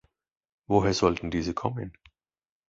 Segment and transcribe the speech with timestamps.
[0.65, 1.93] Woher sollten diese kommen?